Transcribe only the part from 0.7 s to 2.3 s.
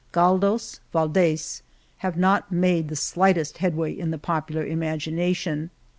Valdes have